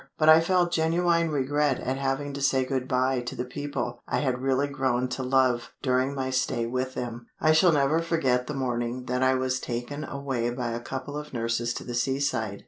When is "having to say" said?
1.97-2.65